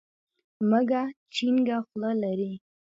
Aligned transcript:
مږه 0.69 1.03
چينګه 1.33 1.77
خوله 1.85 2.11
لري. 2.23 2.53